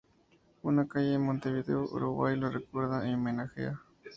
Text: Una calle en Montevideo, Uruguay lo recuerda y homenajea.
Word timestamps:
Una 0.63 0.87
calle 0.87 1.13
en 1.13 1.21
Montevideo, 1.21 1.87
Uruguay 1.91 2.35
lo 2.35 2.49
recuerda 2.49 3.07
y 3.07 3.13
homenajea. 3.13 3.79